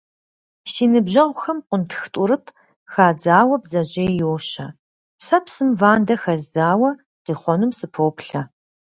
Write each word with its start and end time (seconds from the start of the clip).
Си 0.71 0.85
ныбжьэгъухэм 0.91 1.57
къунтх 1.67 2.01
тӏурытӏ 2.13 2.55
хадзауэ 2.91 3.55
бдзэжьей 3.61 4.13
йощэ, 4.21 4.67
сэ 5.25 5.37
псым 5.43 5.69
вандэ 5.79 6.15
хэздзауэ, 6.21 6.89
къихъуэнум 7.23 7.71
сыпоплъэ. 7.79 8.41